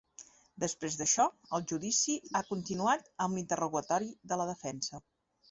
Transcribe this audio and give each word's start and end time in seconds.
Després 0.61 0.95
d’això, 1.01 1.25
el 1.57 1.65
judici 1.71 2.15
ha 2.39 2.41
continuat 2.49 3.05
amb 3.27 3.41
l’interrogatori 3.41 4.11
de 4.33 4.41
la 4.43 4.51
defensa. 4.55 5.05